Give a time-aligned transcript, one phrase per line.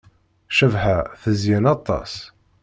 [0.57, 2.13] Cabḥa tezyen aṭas.